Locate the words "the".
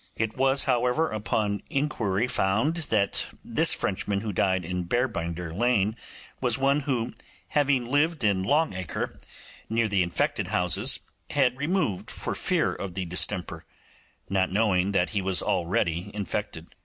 9.87-10.01, 12.95-13.05